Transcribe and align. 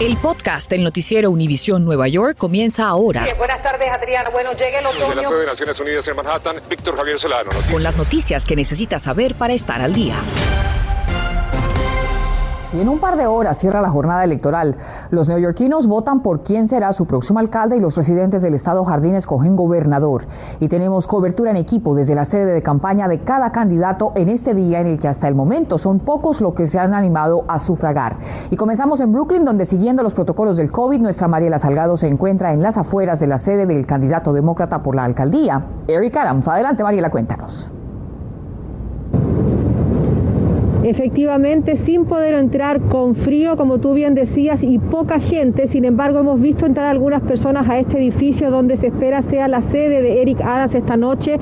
El 0.00 0.16
podcast 0.16 0.68
del 0.68 0.82
noticiero 0.82 1.30
Univisión 1.30 1.84
Nueva 1.84 2.08
York 2.08 2.36
comienza 2.36 2.88
ahora. 2.88 3.24
buenas 3.38 3.62
tardes, 3.62 3.88
Adriana. 3.90 4.30
Bueno, 4.30 4.50
llega 4.52 4.80
el 4.80 4.86
otoño. 4.86 5.06
Desde 5.06 5.14
la 5.14 5.24
sede 5.24 5.40
de 5.40 5.46
Naciones 5.46 5.80
Unidas 5.80 6.08
en 6.08 6.16
Manhattan, 6.16 6.56
Víctor 6.68 6.96
Javier 6.96 7.18
Solano. 7.18 7.44
Noticias. 7.44 7.72
Con 7.72 7.82
las 7.82 7.96
noticias 7.96 8.44
que 8.44 8.56
necesitas 8.56 9.02
saber 9.02 9.34
para 9.36 9.54
estar 9.54 9.80
al 9.80 9.92
día. 9.92 10.16
Y 12.74 12.80
en 12.80 12.88
un 12.88 13.00
par 13.00 13.16
de 13.18 13.26
horas 13.26 13.58
cierra 13.58 13.82
la 13.82 13.90
jornada 13.90 14.24
electoral. 14.24 14.76
Los 15.10 15.28
neoyorquinos 15.28 15.86
votan 15.86 16.22
por 16.22 16.42
quién 16.42 16.68
será 16.68 16.92
su 16.94 17.06
próximo 17.06 17.38
alcalde 17.38 17.76
y 17.76 17.80
los 17.80 17.96
residentes 17.96 18.40
del 18.40 18.54
estado 18.54 18.84
Jardín 18.84 19.14
escogen 19.14 19.56
gobernador. 19.56 20.24
Y 20.58 20.68
tenemos 20.68 21.06
cobertura 21.06 21.50
en 21.50 21.58
equipo 21.58 21.94
desde 21.94 22.14
la 22.14 22.24
sede 22.24 22.52
de 22.52 22.62
campaña 22.62 23.08
de 23.08 23.20
cada 23.20 23.52
candidato 23.52 24.12
en 24.14 24.30
este 24.30 24.54
día 24.54 24.80
en 24.80 24.86
el 24.86 24.98
que 24.98 25.08
hasta 25.08 25.28
el 25.28 25.34
momento 25.34 25.76
son 25.76 25.98
pocos 25.98 26.40
los 26.40 26.54
que 26.54 26.66
se 26.66 26.78
han 26.78 26.94
animado 26.94 27.44
a 27.46 27.58
sufragar. 27.58 28.16
Y 28.50 28.56
comenzamos 28.56 29.00
en 29.00 29.12
Brooklyn, 29.12 29.44
donde 29.44 29.66
siguiendo 29.66 30.02
los 30.02 30.14
protocolos 30.14 30.56
del 30.56 30.72
COVID, 30.72 31.00
nuestra 31.00 31.28
Mariela 31.28 31.58
Salgado 31.58 31.98
se 31.98 32.08
encuentra 32.08 32.54
en 32.54 32.62
las 32.62 32.78
afueras 32.78 33.20
de 33.20 33.26
la 33.26 33.36
sede 33.36 33.66
del 33.66 33.84
candidato 33.86 34.32
demócrata 34.32 34.82
por 34.82 34.94
la 34.94 35.04
alcaldía, 35.04 35.66
Eric 35.88 36.16
Adams. 36.16 36.48
Adelante, 36.48 36.82
Mariela, 36.82 37.10
cuéntanos. 37.10 37.70
Efectivamente, 40.84 41.76
sin 41.76 42.06
poder 42.06 42.34
entrar 42.34 42.80
con 42.80 43.14
frío, 43.14 43.56
como 43.56 43.78
tú 43.78 43.94
bien 43.94 44.14
decías, 44.14 44.64
y 44.64 44.78
poca 44.78 45.20
gente, 45.20 45.68
sin 45.68 45.84
embargo, 45.84 46.18
hemos 46.18 46.40
visto 46.40 46.66
entrar 46.66 46.86
algunas 46.86 47.20
personas 47.20 47.68
a 47.68 47.78
este 47.78 47.98
edificio 47.98 48.50
donde 48.50 48.76
se 48.76 48.88
espera 48.88 49.22
sea 49.22 49.46
la 49.46 49.62
sede 49.62 50.02
de 50.02 50.22
Eric 50.22 50.40
Adams 50.40 50.74
esta 50.74 50.96
noche. 50.96 51.38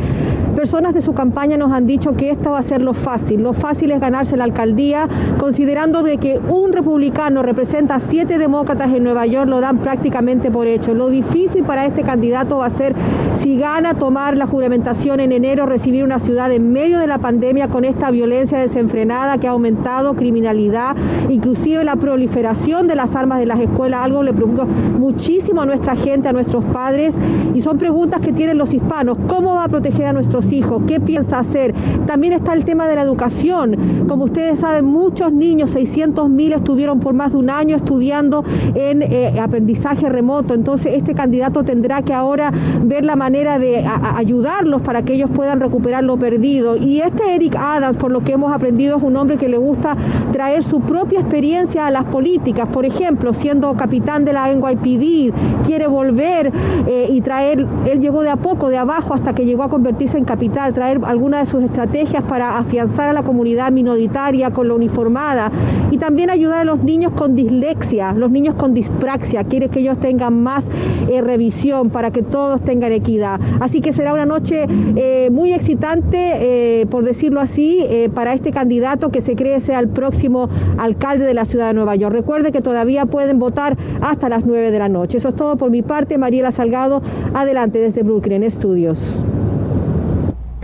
Personas 0.55 0.93
de 0.93 1.01
su 1.01 1.15
campaña 1.15 1.57
nos 1.57 1.73
han 1.73 1.87
dicho 1.87 2.17
que 2.17 2.31
esta 2.31 2.51
va 2.51 2.59
a 2.59 2.62
ser 2.62 2.83
lo 2.83 2.93
fácil. 2.93 3.43
Lo 3.43 3.55
fácil 3.55 3.93
es 3.93 4.01
ganarse 4.01 4.37
la 4.37 4.45
alcaldía, 4.45 5.09
considerando 5.39 6.03
de 6.03 6.19
que 6.19 6.39
un 6.48 6.73
republicano 6.73 7.43
representa 7.43 7.95
a 7.95 8.01
siete 8.01 8.37
demócratas 8.37 8.93
en 8.93 9.05
Nueva 9.05 9.25
York, 9.25 9.48
lo 9.48 9.61
dan 9.61 9.79
prácticamente 9.79 10.51
por 10.51 10.67
hecho. 10.67 10.93
Lo 10.93 11.09
difícil 11.09 11.64
para 11.64 11.86
este 11.86 12.03
candidato 12.03 12.59
va 12.59 12.67
a 12.67 12.70
ser, 12.70 12.95
si 13.41 13.56
gana, 13.56 13.94
tomar 13.94 14.36
la 14.36 14.46
juramentación 14.46 15.19
en 15.19 15.33
enero, 15.33 15.64
recibir 15.64 16.05
una 16.05 16.19
ciudad 16.19 16.52
en 16.52 16.72
medio 16.72 16.98
de 16.98 17.06
la 17.06 17.19
pandemia 17.19 17.69
con 17.69 17.86
esta 17.86 18.10
violencia 18.10 18.58
desenfrenada 18.58 19.38
que 19.38 19.48
ha 19.48 19.52
aumentado, 19.52 20.14
criminalidad, 20.14 20.94
inclusive 21.30 21.83
la 21.83 21.96
proliferación 21.96 22.86
de 22.86 22.96
las 22.96 23.16
armas 23.16 23.38
de 23.38 23.46
las 23.46 23.58
escuelas, 23.58 24.05
algo 24.05 24.22
le 24.22 24.34
preocupa 24.34 24.66
muchísimo 24.66 25.62
a 25.62 25.66
nuestra 25.66 25.96
gente, 25.96 26.28
a 26.28 26.33
nuestros 26.33 26.66
padres, 26.66 27.16
y 27.55 27.62
son 27.62 27.78
preguntas 27.78 28.20
que 28.20 28.33
tienen 28.33 28.58
los 28.58 28.74
hispanos. 28.74 29.16
¿Cómo 29.27 29.55
va 29.55 29.64
a 29.64 29.68
proteger 29.68 30.06
a 30.06 30.12
nuestros 30.12 30.52
hijos? 30.52 30.83
¿Qué 30.86 31.00
piensa 31.00 31.38
hacer? 31.38 31.74
También 32.06 32.34
está 32.34 32.52
el 32.52 32.66
tema 32.66 32.86
de 32.88 32.96
la 32.96 33.02
educación. 33.02 34.06
Como 34.06 34.24
ustedes 34.24 34.58
saben, 34.58 34.84
muchos 34.84 35.33
niños, 35.33 35.70
600 35.70 36.28
mil, 36.28 36.52
estuvieron 36.52 37.00
por 37.00 37.14
más 37.14 37.33
de 37.33 37.38
un 37.38 37.48
año 37.48 37.77
estudiando 37.77 38.44
en 38.74 39.00
eh, 39.00 39.41
aprendizaje 39.41 40.11
remoto. 40.11 40.52
Entonces, 40.52 40.92
este 40.94 41.14
candidato 41.14 41.64
tendrá 41.64 42.02
que 42.02 42.12
ahora 42.12 42.52
ver 42.83 43.02
la 43.02 43.16
manera 43.16 43.30
de 43.31 43.84
ayudarlos 44.17 44.83
para 44.83 45.03
que 45.03 45.14
ellos 45.14 45.31
puedan 45.33 45.61
recuperar 45.61 46.05
lo 46.05 46.17
perdido. 46.17 46.77
Y 46.77 47.00
este 47.00 47.34
Eric 47.34 47.56
Adams, 47.56 47.97
por 47.97 48.11
lo 48.11 48.20
que 48.20 48.33
hemos 48.33 48.53
aprendido, 48.53 48.97
es 48.97 49.03
un 49.03 49.17
hombre 49.17 49.36
que 49.36 49.48
le 49.48 49.56
gusta 49.56 49.97
traer 50.33 50.62
su 50.62 50.81
propia 50.81 51.20
experiencia 51.20 51.86
a 51.86 51.91
las 51.91 52.05
políticas. 52.05 52.69
Por 52.69 52.84
ejemplo, 52.84 53.33
siendo 53.33 53.75
capitán 53.77 54.25
de 54.25 54.33
la 54.33 54.53
NYPD, 54.53 55.64
quiere 55.64 55.86
volver 55.86 56.53
eh, 56.86 57.08
y 57.11 57.20
traer, 57.20 57.67
él 57.86 58.01
llegó 58.01 58.23
de 58.23 58.31
a 58.31 58.36
poco, 58.36 58.69
de 58.69 58.78
abajo, 58.78 59.14
hasta 59.14 59.33
que 59.33 59.45
llegó 59.45 59.62
a 59.62 59.69
convertirse 59.69 60.19
en 60.19 60.25
capital, 60.25 60.75
traer 60.75 61.01
algunas 61.05 61.41
de 61.41 61.47
sus 61.47 61.62
estrategias 61.62 62.23
para 62.25 62.58
afianzar 62.58 63.08
a 63.08 63.12
la 63.12 63.23
comunidad 63.23 63.70
minoritaria 63.70 64.51
con 64.51 64.69
la 64.69 64.75
uniformada 64.75 65.51
y 65.91 65.98
también 65.98 66.31
ayudar 66.31 66.61
a 66.61 66.64
los 66.64 66.83
niños 66.83 67.12
con 67.12 67.34
dislexia, 67.34 68.12
los 68.12 68.31
niños 68.31 68.55
con 68.55 68.75
dispraxia, 68.75 69.45
quiere 69.45 69.69
que 69.69 69.81
ellos 69.81 69.98
tengan 69.98 70.42
más 70.42 70.69
eh, 71.08 71.20
revisión 71.20 71.91
para 71.91 72.11
que 72.11 72.23
todos 72.23 72.61
tengan 72.62 72.92
equidad. 72.92 73.20
Así 73.25 73.81
que 73.81 73.93
será 73.93 74.13
una 74.13 74.27
noche 74.27 74.67
eh, 74.69 75.29
muy 75.31 75.53
excitante, 75.53 76.86
por 76.91 77.05
decirlo 77.05 77.41
así, 77.41 77.85
para 78.14 78.33
este 78.33 78.51
candidato 78.51 79.11
que 79.11 79.20
se 79.20 79.36
cree 79.36 79.61
sea 79.61 79.79
el 79.79 79.89
próximo 79.89 80.48
alcalde 80.79 81.25
de 81.25 81.35
la 81.35 81.45
ciudad 81.45 81.69
de 81.69 81.75
Nueva 81.75 81.97
York. 81.97 82.14
Recuerde 82.14 82.53
que 82.53 82.61
todavía 82.61 83.07
pueden 83.07 83.39
votar 83.39 83.77
hasta 84.01 84.29
las 84.29 84.45
9 84.47 84.70
de 84.70 84.79
la 84.79 84.89
noche. 84.89 85.19
Eso 85.19 85.29
es 85.29 85.36
todo 85.36 85.57
por 85.57 85.70
mi 85.70 85.83
parte. 85.83 86.19
Mariela 86.19 86.53
Salgado, 86.53 87.03
adelante 87.35 87.79
desde 87.79 88.03
Brooklyn 88.03 88.48
Studios. 88.51 89.25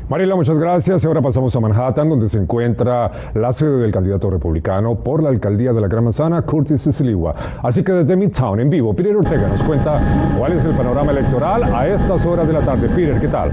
Mariela, 0.09 0.37
muchas 0.37 0.56
gracias. 0.56 1.05
Ahora 1.05 1.21
pasamos 1.21 1.56
a 1.56 1.59
Manhattan, 1.59 2.09
donde 2.09 2.28
se 2.28 2.39
encuentra 2.39 3.11
la 3.34 3.53
sede 3.53 3.78
del 3.78 3.91
candidato 3.91 4.31
republicano 4.31 4.94
por 4.94 5.21
la 5.21 5.31
alcaldía 5.31 5.72
de 5.72 5.81
la 5.81 5.89
Gran 5.89 6.05
Manzana, 6.05 6.43
Curtis 6.43 6.83
Sliwa. 6.83 7.34
Así 7.61 7.83
que 7.83 7.91
desde 7.91 8.15
Midtown, 8.15 8.61
en 8.61 8.71
vivo, 8.71 8.95
Peter 8.95 9.16
Ortega 9.16 9.49
nos 9.49 9.65
cuenta 9.65 10.00
cuál 10.39 10.53
es 10.53 10.65
el 10.65 10.77
panorama 10.77 11.11
electoral 11.11 11.65
a 11.65 11.89
estas 11.89 12.25
horas 12.25 12.47
de 12.47 12.53
la 12.53 12.61
tarde. 12.61 12.89
Peter, 12.89 13.19
¿qué 13.21 13.27
tal? 13.27 13.50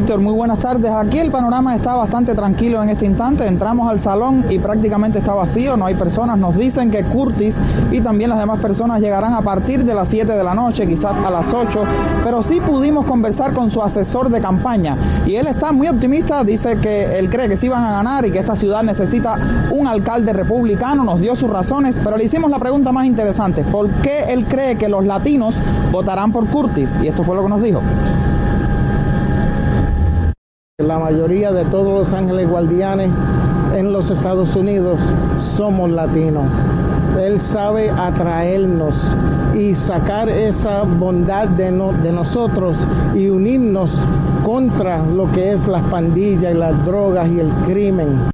Víctor, 0.00 0.18
muy 0.18 0.32
buenas 0.32 0.58
tardes. 0.60 0.90
Aquí 0.90 1.18
el 1.18 1.30
panorama 1.30 1.76
está 1.76 1.94
bastante 1.94 2.34
tranquilo 2.34 2.82
en 2.82 2.88
este 2.88 3.04
instante. 3.04 3.46
Entramos 3.46 3.86
al 3.90 4.00
salón 4.00 4.46
y 4.48 4.58
prácticamente 4.58 5.18
está 5.18 5.34
vacío, 5.34 5.76
no 5.76 5.84
hay 5.84 5.94
personas. 5.94 6.38
Nos 6.38 6.56
dicen 6.56 6.90
que 6.90 7.04
Curtis 7.04 7.60
y 7.92 8.00
también 8.00 8.30
las 8.30 8.38
demás 8.38 8.60
personas 8.60 9.02
llegarán 9.02 9.34
a 9.34 9.42
partir 9.42 9.84
de 9.84 9.92
las 9.92 10.08
7 10.08 10.32
de 10.32 10.42
la 10.42 10.54
noche, 10.54 10.86
quizás 10.86 11.20
a 11.20 11.28
las 11.28 11.52
8, 11.52 11.84
pero 12.24 12.42
sí 12.42 12.62
pudimos 12.62 13.04
conversar 13.04 13.52
con 13.52 13.70
su 13.70 13.82
asesor 13.82 14.30
de 14.30 14.40
campaña 14.40 14.96
y 15.26 15.36
él 15.36 15.46
está 15.48 15.70
muy 15.70 15.88
optimista, 15.88 16.44
dice 16.44 16.78
que 16.78 17.18
él 17.18 17.28
cree 17.28 17.50
que 17.50 17.58
sí 17.58 17.68
van 17.68 17.84
a 17.84 17.90
ganar 17.90 18.24
y 18.24 18.30
que 18.30 18.38
esta 18.38 18.56
ciudad 18.56 18.82
necesita 18.82 19.68
un 19.70 19.86
alcalde 19.86 20.32
republicano, 20.32 21.04
nos 21.04 21.20
dio 21.20 21.34
sus 21.34 21.50
razones, 21.50 22.00
pero 22.02 22.16
le 22.16 22.24
hicimos 22.24 22.50
la 22.50 22.58
pregunta 22.58 22.90
más 22.90 23.04
interesante, 23.04 23.64
¿por 23.64 23.90
qué 24.00 24.32
él 24.32 24.46
cree 24.48 24.78
que 24.78 24.88
los 24.88 25.04
latinos 25.04 25.60
votarán 25.92 26.32
por 26.32 26.48
Curtis? 26.48 26.98
Y 27.02 27.08
esto 27.08 27.22
fue 27.22 27.36
lo 27.36 27.42
que 27.42 27.48
nos 27.50 27.62
dijo. 27.62 27.82
La 30.80 30.98
mayoría 30.98 31.52
de 31.52 31.66
todos 31.66 31.92
los 31.92 32.14
ángeles 32.14 32.48
guardianes 32.48 33.10
en 33.74 33.92
los 33.92 34.10
Estados 34.10 34.56
Unidos 34.56 34.98
somos 35.38 35.90
latinos. 35.90 36.46
Él 37.20 37.38
sabe 37.38 37.90
atraernos 37.90 39.14
y 39.54 39.74
sacar 39.74 40.30
esa 40.30 40.82
bondad 40.84 41.48
de, 41.48 41.70
nosotros 41.70 42.78
y 43.14 43.28
unirnos 43.28 44.06
contra 44.42 45.04
lo 45.04 45.30
que 45.32 45.52
es 45.52 45.68
las 45.68 45.82
pandillas 45.90 46.54
y 46.54 46.56
las 46.56 46.86
drogas 46.86 47.28
y 47.28 47.40
el 47.40 47.50
crimen. 47.66 48.30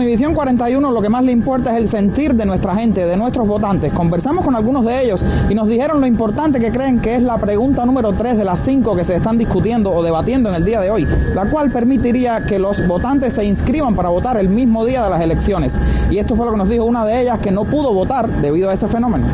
Univisión 0.00 0.34
41 0.34 0.92
lo 0.92 1.02
que 1.02 1.10
más 1.10 1.22
le 1.22 1.30
importa 1.30 1.72
es 1.72 1.76
el 1.76 1.90
sentir 1.90 2.34
de 2.34 2.46
nuestra 2.46 2.74
gente, 2.74 3.04
de 3.04 3.18
nuestros 3.18 3.46
votantes. 3.46 3.92
Conversamos 3.92 4.46
con 4.46 4.56
algunos 4.56 4.82
de 4.86 4.98
ellos 5.04 5.22
y 5.50 5.54
nos 5.54 5.68
dijeron 5.68 6.00
lo 6.00 6.06
importante 6.06 6.58
que 6.58 6.72
creen 6.72 7.02
que 7.02 7.16
es 7.16 7.22
la 7.22 7.36
pregunta 7.36 7.84
número 7.84 8.14
3 8.14 8.38
de 8.38 8.44
las 8.46 8.60
5 8.60 8.96
que 8.96 9.04
se 9.04 9.16
están 9.16 9.36
discutiendo 9.36 9.90
o 9.90 10.02
debatiendo 10.02 10.48
en 10.48 10.54
el 10.54 10.64
día 10.64 10.80
de 10.80 10.90
hoy, 10.90 11.06
la 11.34 11.50
cual 11.50 11.70
permitiría 11.70 12.46
que 12.46 12.58
los 12.58 12.86
votantes 12.88 13.34
se 13.34 13.44
inscriban 13.44 13.94
para 13.94 14.08
votar 14.08 14.38
el 14.38 14.48
mismo 14.48 14.86
día 14.86 15.04
de 15.04 15.10
las 15.10 15.20
elecciones. 15.20 15.78
Y 16.10 16.16
esto 16.16 16.34
fue 16.34 16.46
lo 16.46 16.52
que 16.52 16.58
nos 16.58 16.70
dijo 16.70 16.86
una 16.86 17.04
de 17.04 17.20
ellas 17.20 17.38
que 17.40 17.50
no 17.50 17.66
pudo 17.66 17.92
votar 17.92 18.40
debido 18.40 18.70
a 18.70 18.72
ese 18.72 18.88
fenómeno. 18.88 19.26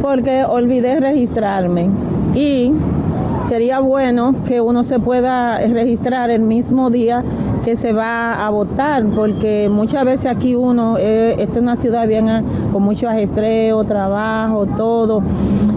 Porque 0.00 0.44
olvidé 0.44 1.00
registrarme 1.00 1.90
y 2.34 2.72
sería 3.48 3.80
bueno 3.80 4.44
que 4.46 4.60
uno 4.60 4.84
se 4.84 5.00
pueda 5.00 5.58
registrar 5.58 6.30
el 6.30 6.42
mismo 6.42 6.90
día 6.90 7.24
que 7.60 7.76
se 7.76 7.92
va 7.92 8.46
a 8.46 8.50
votar, 8.50 9.04
porque 9.14 9.68
muchas 9.70 10.04
veces 10.04 10.26
aquí 10.26 10.54
uno, 10.54 10.96
eh, 10.98 11.36
esta 11.38 11.58
es 11.58 11.62
una 11.62 11.76
ciudad 11.76 12.06
bien 12.06 12.28
ah, 12.28 12.42
con 12.72 12.82
mucho 12.82 13.08
ajestreo, 13.08 13.84
trabajo, 13.84 14.66
todo, 14.66 15.22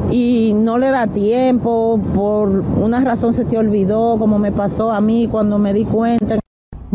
y 0.09 0.53
no 0.53 0.77
le 0.77 0.89
da 0.89 1.07
tiempo, 1.07 1.99
por 2.13 2.49
una 2.49 3.01
razón 3.01 3.33
se 3.33 3.45
te 3.45 3.57
olvidó, 3.57 4.17
como 4.19 4.39
me 4.39 4.51
pasó 4.51 4.91
a 4.91 5.01
mí 5.01 5.27
cuando 5.29 5.57
me 5.57 5.73
di 5.73 5.85
cuenta. 5.85 6.41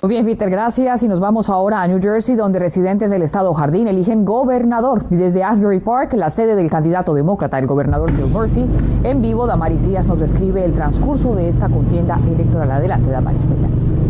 Muy 0.02 0.10
bien, 0.10 0.26
Peter, 0.26 0.50
gracias. 0.50 1.02
Y 1.02 1.08
nos 1.08 1.20
vamos 1.20 1.48
ahora 1.48 1.80
a 1.80 1.88
New 1.88 2.00
Jersey, 2.02 2.36
donde 2.36 2.58
residentes 2.58 3.10
del 3.10 3.22
estado 3.22 3.54
Jardín 3.54 3.88
eligen 3.88 4.26
gobernador. 4.26 5.06
Y 5.10 5.16
desde 5.16 5.42
Asbury 5.42 5.80
Park, 5.80 6.12
la 6.12 6.28
sede 6.28 6.54
del 6.54 6.68
candidato 6.68 7.14
demócrata, 7.14 7.58
el 7.58 7.66
gobernador 7.66 8.12
Phil 8.12 8.26
Murphy, 8.26 8.66
en 9.04 9.22
vivo, 9.22 9.46
Damaris 9.46 9.86
Díaz 9.86 10.06
nos 10.06 10.20
describe 10.20 10.62
el 10.64 10.74
transcurso 10.74 11.34
de 11.34 11.48
esta 11.48 11.70
contienda 11.70 12.20
electoral. 12.26 12.72
Adelante, 12.72 13.10
Damaris, 13.10 13.46
cuéntanos. 13.46 14.05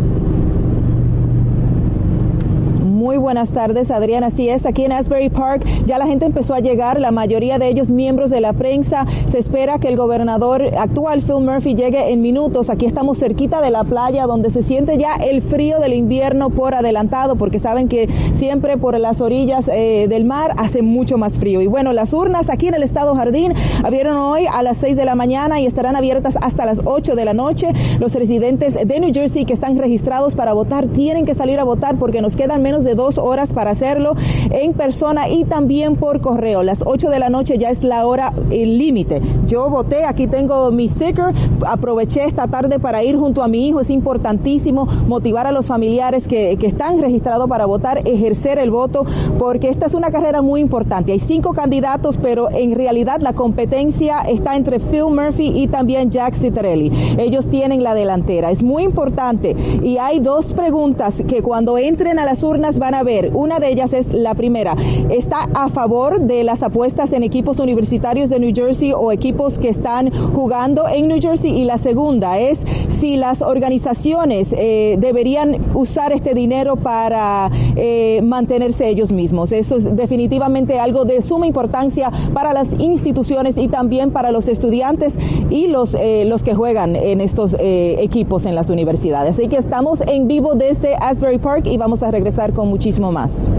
Muy 3.07 3.15
buenas 3.15 3.53
tardes, 3.53 3.89
Adriana. 3.89 4.27
Así 4.27 4.49
es, 4.49 4.65
aquí 4.65 4.83
en 4.83 4.91
Asbury 4.91 5.29
Park 5.29 5.65
ya 5.85 5.97
la 5.97 6.07
gente 6.07 6.25
empezó 6.25 6.53
a 6.53 6.59
llegar, 6.59 6.99
la 6.99 7.11
mayoría 7.11 7.57
de 7.57 7.69
ellos 7.69 7.89
miembros 7.89 8.31
de 8.31 8.41
la 8.41 8.51
prensa. 8.51 9.05
Se 9.29 9.39
espera 9.39 9.79
que 9.79 9.87
el 9.87 9.95
gobernador 9.95 10.61
actual, 10.77 11.21
Phil 11.21 11.39
Murphy, 11.39 11.73
llegue 11.73 12.11
en 12.11 12.21
minutos. 12.21 12.69
Aquí 12.69 12.85
estamos 12.85 13.17
cerquita 13.17 13.61
de 13.61 13.71
la 13.71 13.85
playa 13.85 14.25
donde 14.25 14.49
se 14.49 14.61
siente 14.61 14.97
ya 14.97 15.15
el 15.15 15.41
frío 15.41 15.79
del 15.79 15.93
invierno 15.93 16.49
por 16.49 16.75
adelantado, 16.75 17.37
porque 17.37 17.59
saben 17.59 17.87
que 17.87 18.09
siempre 18.33 18.75
por 18.75 18.99
las 18.99 19.21
orillas 19.21 19.69
eh, 19.69 20.07
del 20.09 20.25
mar 20.25 20.51
hace 20.57 20.81
mucho 20.81 21.17
más 21.17 21.39
frío. 21.39 21.61
Y 21.61 21.67
bueno, 21.67 21.93
las 21.93 22.11
urnas 22.11 22.49
aquí 22.49 22.67
en 22.67 22.73
el 22.73 22.83
estado 22.83 23.15
Jardín 23.15 23.53
abrieron 23.85 24.17
hoy 24.17 24.47
a 24.51 24.61
las 24.63 24.79
6 24.79 24.97
de 24.97 25.05
la 25.05 25.15
mañana 25.15 25.61
y 25.61 25.65
estarán 25.65 25.95
abiertas 25.95 26.37
hasta 26.41 26.65
las 26.65 26.81
8 26.83 27.15
de 27.15 27.23
la 27.23 27.33
noche. 27.33 27.69
Los 28.01 28.13
residentes 28.15 28.73
de 28.73 28.99
New 28.99 29.13
Jersey 29.13 29.45
que 29.45 29.53
están 29.53 29.77
registrados 29.77 30.35
para 30.35 30.51
votar 30.51 30.87
tienen 30.87 31.25
que 31.25 31.35
salir 31.35 31.57
a 31.57 31.63
votar 31.63 31.95
porque 31.95 32.21
nos 32.21 32.35
quedan 32.35 32.61
menos 32.61 32.83
de 32.83 32.96
dos 32.97 33.17
horas 33.17 33.53
para 33.53 33.71
hacerlo 33.71 34.15
en 34.51 34.73
persona 34.73 35.29
y 35.29 35.45
también 35.45 35.95
por 35.95 36.19
correo. 36.19 36.63
Las 36.63 36.83
8 36.85 37.09
de 37.09 37.19
la 37.19 37.29
noche 37.29 37.57
ya 37.57 37.69
es 37.69 37.81
la 37.83 38.05
hora 38.05 38.33
límite. 38.49 39.21
Yo 39.47 39.69
voté, 39.69 40.03
aquí 40.03 40.27
tengo 40.27 40.71
mi 40.71 40.89
sticker, 40.89 41.33
aproveché 41.65 42.25
esta 42.25 42.47
tarde 42.47 42.79
para 42.79 43.03
ir 43.03 43.15
junto 43.15 43.43
a 43.43 43.47
mi 43.47 43.67
hijo. 43.67 43.79
Es 43.79 43.89
importantísimo 43.89 44.85
motivar 45.07 45.47
a 45.47 45.53
los 45.53 45.67
familiares 45.67 46.27
que, 46.27 46.57
que 46.57 46.67
están 46.67 46.99
registrados 46.99 47.47
para 47.47 47.65
votar, 47.65 47.99
ejercer 48.05 48.59
el 48.59 48.71
voto, 48.71 49.05
porque 49.39 49.69
esta 49.69 49.85
es 49.85 49.93
una 49.93 50.11
carrera 50.11 50.41
muy 50.41 50.59
importante. 50.59 51.11
Hay 51.11 51.19
cinco 51.19 51.53
candidatos, 51.53 52.17
pero 52.17 52.49
en 52.49 52.75
realidad 52.75 53.21
la 53.21 53.33
competencia 53.33 54.21
está 54.21 54.55
entre 54.55 54.79
Phil 54.79 55.05
Murphy 55.11 55.53
y 55.55 55.67
también 55.67 56.09
Jack 56.09 56.35
Citarelli. 56.35 56.91
Ellos 57.17 57.47
tienen 57.47 57.83
la 57.83 57.93
delantera. 57.93 58.51
Es 58.51 58.63
muy 58.63 58.83
importante 58.83 59.55
y 59.83 59.97
hay 59.97 60.19
dos 60.19 60.53
preguntas 60.53 61.23
que 61.27 61.41
cuando 61.41 61.77
entren 61.77 62.19
a 62.19 62.25
las 62.25 62.43
urnas 62.43 62.79
van 62.79 62.86
a 62.93 63.03
ver. 63.03 63.31
Una 63.33 63.59
de 63.59 63.69
ellas 63.69 63.93
es 63.93 64.13
la 64.13 64.33
primera. 64.33 64.75
¿Está 65.09 65.49
a 65.53 65.69
favor 65.69 66.21
de 66.21 66.43
las 66.43 66.63
apuestas 66.63 67.13
en 67.13 67.23
equipos 67.23 67.59
universitarios 67.59 68.29
de 68.29 68.39
New 68.39 68.53
Jersey 68.53 68.93
o 68.93 69.11
equipos 69.11 69.59
que 69.59 69.69
están 69.69 70.11
jugando 70.33 70.87
en 70.87 71.07
New 71.07 71.19
Jersey? 71.21 71.51
Y 71.51 71.65
la 71.65 71.77
segunda 71.77 72.39
es 72.39 72.65
si 72.89 73.17
las 73.17 73.41
organizaciones 73.41 74.53
eh, 74.57 74.97
deberían 74.99 75.57
usar 75.75 76.11
este 76.11 76.33
dinero 76.33 76.75
para 76.75 77.49
eh, 77.75 78.21
mantenerse 78.23 78.89
ellos 78.89 79.11
mismos. 79.11 79.51
Eso 79.51 79.77
es 79.77 79.95
definitivamente 79.95 80.79
algo 80.79 81.05
de 81.05 81.21
suma 81.21 81.47
importancia 81.47 82.11
para 82.33 82.53
las 82.53 82.71
instituciones 82.79 83.57
y 83.57 83.67
también 83.67 84.11
para 84.11 84.31
los 84.31 84.47
estudiantes 84.47 85.17
y 85.49 85.67
los, 85.67 85.95
eh, 85.95 86.25
los 86.25 86.43
que 86.43 86.55
juegan 86.55 86.95
en 86.95 87.21
estos 87.21 87.55
equipos 87.59 88.45
en 88.45 88.55
las 88.55 88.69
universidades. 88.69 89.37
Así 89.37 89.47
que 89.47 89.57
estamos 89.57 90.01
en 90.01 90.27
vivo 90.27 90.55
desde 90.55 90.95
Asbury 90.95 91.37
Park 91.37 91.67
y 91.67 91.77
vamos 91.77 92.03
a 92.03 92.11
regresar 92.11 92.53
con 92.53 92.66
muchísimo 92.67 93.11
más. 93.11 93.49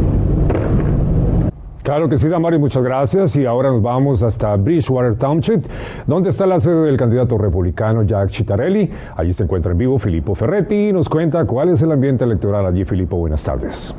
Claro 1.89 2.07
que 2.07 2.19
sí, 2.19 2.29
Damari, 2.29 2.59
muchas 2.59 2.83
gracias. 2.83 3.35
Y 3.37 3.47
ahora 3.47 3.71
nos 3.71 3.81
vamos 3.81 4.23
hasta 4.23 4.55
Bridgewater 4.57 5.15
Township, 5.17 5.63
donde 6.07 6.29
está 6.29 6.45
la 6.45 6.61
sede 6.61 6.83
del 6.83 6.99
candidato 6.99 7.39
republicano 7.39 8.03
Jack 8.03 8.31
Citarelli. 8.31 8.91
Allí 9.17 9.33
se 9.33 9.45
encuentra 9.45 9.73
en 9.73 9.79
vivo 9.79 9.99
Filippo 9.99 10.35
Ferretti 10.35 10.89
y 10.89 10.93
nos 10.93 11.09
cuenta 11.09 11.47
cuál 11.47 11.71
es 11.71 11.81
el 11.81 11.91
ambiente 11.91 12.25
electoral 12.25 12.67
allí. 12.67 12.85
Filippo, 12.85 13.17
buenas 13.17 13.43
tardes. 13.43 13.95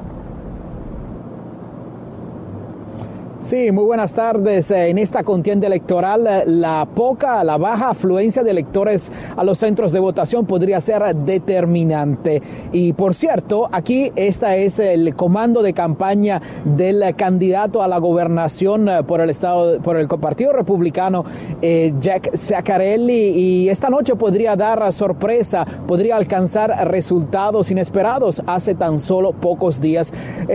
Sí, 3.50 3.72
muy 3.72 3.84
buenas 3.84 4.14
tardes. 4.14 4.70
Eh, 4.70 4.90
en 4.90 5.00
esta 5.00 5.24
contienda 5.24 5.66
electoral, 5.66 6.28
eh, 6.28 6.44
la 6.46 6.86
poca, 6.86 7.44
la 7.44 7.58
baja 7.58 7.90
afluencia 7.90 8.44
de 8.44 8.52
electores 8.52 9.12
a 9.36 9.44
los 9.44 9.58
centros 9.58 9.92
de 9.92 9.98
votación 9.98 10.46
podría 10.46 10.80
ser 10.80 11.16
determinante. 11.16 12.44
Y 12.72 12.94
por 12.94 13.16
cierto, 13.16 13.68
aquí 13.72 14.12
esta 14.16 14.56
es 14.56 14.78
el 14.78 15.16
comando 15.16 15.64
de 15.64 15.74
campaña 15.74 16.40
del 16.64 17.16
candidato 17.16 17.82
a 17.82 17.88
la 17.88 17.98
gobernación 17.98 18.88
eh, 18.88 19.02
por 19.02 19.20
el 19.20 19.32
estado, 19.32 19.80
por 19.80 19.98
el 19.98 20.08
Partido 20.08 20.54
Republicano, 20.54 21.26
Jack 21.60 22.38
Zaccarelli. 22.38 23.30
Y 23.30 23.70
esta 23.70 23.90
noche 23.90 24.16
podría 24.16 24.56
dar 24.56 24.94
sorpresa, 24.94 25.66
podría 25.88 26.18
alcanzar 26.18 26.88
resultados 26.88 27.72
inesperados 27.72 28.44
hace 28.46 28.76
tan 28.76 29.00
solo 29.00 29.32
pocos 29.34 29.82
días. 29.82 30.14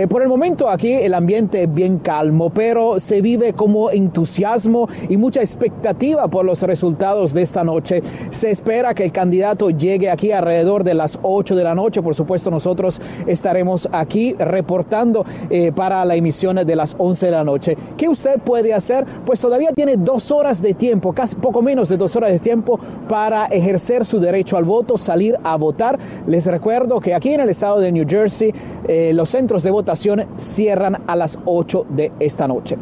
por 0.08 0.23
el 0.23 0.29
momento 0.29 0.69
aquí 0.69 0.93
el 0.93 1.14
ambiente 1.14 1.67
bien 1.67 1.99
calmo, 1.99 2.50
pero 2.50 2.84
se 2.99 3.21
vive 3.21 3.53
como 3.53 3.91
entusiasmo 3.91 4.89
y 5.09 5.17
mucha 5.17 5.41
expectativa 5.41 6.29
por 6.29 6.45
los 6.45 6.63
resultados 6.63 7.33
de 7.33 7.43
esta 7.43 7.65
noche. 7.65 8.03
Se 8.31 8.51
espera 8.51 8.95
que 8.95 9.05
el 9.05 9.13
candidato 9.13 9.71
llegue 9.71 10.11
aquí 10.11 10.33
alrededor 10.33 10.85
de 10.85 10.95
las 10.95 11.19
8 11.23 11.57
de 11.57 11.65
la 11.65 11.75
noche. 11.75 12.03
Por 12.03 12.15
supuesto, 12.15 12.51
nosotros 12.51 13.01
estaremos 13.27 13.89
aquí 13.93 14.35
reportando 14.39 15.25
eh, 15.51 15.73
para 15.75 16.05
la 16.05 16.15
emisión 16.15 16.57
de 16.57 16.77
las 16.77 16.95
11 16.99 17.27
de 17.27 17.33
la 17.33 17.45
noche. 17.45 17.77
¿Qué 17.97 18.09
usted 18.09 18.39
puede 18.41 18.75
hacer? 18.75 19.05
Pues 19.25 19.41
todavía 19.41 19.71
tiene 19.75 19.97
dos 19.97 20.31
horas 20.31 20.61
de 20.63 20.75
tiempo, 20.75 21.13
casi 21.13 21.37
poco 21.37 21.63
menos 21.63 21.89
de 21.89 21.97
dos 21.97 22.15
horas 22.17 22.31
de 22.31 22.39
tiempo 22.39 22.79
para 23.09 23.47
ejercer 23.47 24.05
su 24.05 24.21
derecho 24.21 24.57
al 24.57 24.65
voto, 24.65 24.99
salir 24.99 25.37
a 25.43 25.57
votar. 25.57 25.99
Les 26.27 26.47
recuerdo 26.47 27.01
que 27.01 27.15
aquí 27.15 27.33
en 27.33 27.41
el 27.41 27.49
estado 27.49 27.81
de 27.81 27.93
New 27.93 28.07
Jersey 28.09 28.53
eh, 28.87 29.13
los 29.15 29.31
centros 29.31 29.63
de 29.63 29.71
votación 29.71 30.25
cierran 30.37 31.03
a 31.07 31.17
las 31.17 31.39
8 31.45 31.87
de 31.91 32.13
esta 32.21 32.47
noche. 32.47 32.74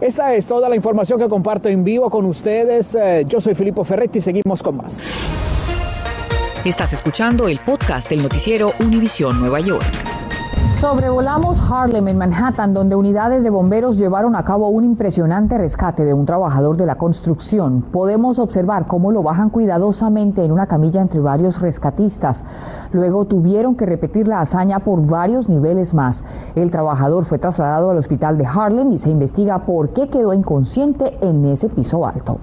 Esta 0.00 0.34
es 0.34 0.46
toda 0.46 0.68
la 0.68 0.76
información 0.76 1.18
que 1.18 1.28
comparto 1.28 1.68
en 1.68 1.84
vivo 1.84 2.10
con 2.10 2.26
ustedes. 2.26 2.94
Eh, 2.94 3.24
yo 3.26 3.40
soy 3.40 3.54
Filippo 3.54 3.84
Ferretti 3.84 4.18
y 4.18 4.22
seguimos 4.22 4.62
con 4.62 4.76
más. 4.76 5.06
Estás 6.64 6.92
escuchando 6.92 7.48
el 7.48 7.58
podcast 7.64 8.08
del 8.08 8.22
noticiero 8.22 8.72
Univisión 8.80 9.40
Nueva 9.40 9.60
York. 9.60 9.84
Sobrevolamos 10.82 11.62
Harlem 11.70 12.08
en 12.08 12.18
Manhattan, 12.18 12.74
donde 12.74 12.96
unidades 12.96 13.44
de 13.44 13.50
bomberos 13.50 13.96
llevaron 13.96 14.34
a 14.34 14.44
cabo 14.44 14.68
un 14.68 14.82
impresionante 14.82 15.56
rescate 15.56 16.04
de 16.04 16.12
un 16.12 16.26
trabajador 16.26 16.76
de 16.76 16.86
la 16.86 16.96
construcción. 16.96 17.82
Podemos 17.82 18.40
observar 18.40 18.88
cómo 18.88 19.12
lo 19.12 19.22
bajan 19.22 19.50
cuidadosamente 19.50 20.44
en 20.44 20.50
una 20.50 20.66
camilla 20.66 21.00
entre 21.00 21.20
varios 21.20 21.60
rescatistas. 21.60 22.42
Luego 22.90 23.26
tuvieron 23.26 23.76
que 23.76 23.86
repetir 23.86 24.26
la 24.26 24.40
hazaña 24.40 24.80
por 24.80 25.06
varios 25.06 25.48
niveles 25.48 25.94
más. 25.94 26.24
El 26.56 26.72
trabajador 26.72 27.26
fue 27.26 27.38
trasladado 27.38 27.90
al 27.90 27.98
hospital 27.98 28.36
de 28.36 28.46
Harlem 28.46 28.90
y 28.90 28.98
se 28.98 29.08
investiga 29.08 29.60
por 29.60 29.90
qué 29.90 30.08
quedó 30.08 30.34
inconsciente 30.34 31.16
en 31.20 31.44
ese 31.44 31.68
piso 31.68 32.04
alto. 32.04 32.40